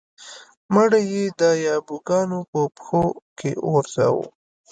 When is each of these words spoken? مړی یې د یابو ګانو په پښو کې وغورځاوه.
مړی 0.73 1.01
یې 1.13 1.23
د 1.39 1.41
یابو 1.65 1.95
ګانو 2.07 2.39
په 2.51 2.61
پښو 2.75 3.05
کې 3.39 3.51
وغورځاوه. 3.65 4.25